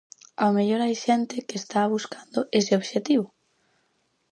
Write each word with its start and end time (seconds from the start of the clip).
Ao 0.41 0.49
mellor 0.57 0.81
hai 0.83 0.95
xente 1.05 1.35
que 1.47 1.55
está 1.61 1.81
buscando 1.95 2.39
ese 2.59 2.71
obxectivo. 2.79 3.27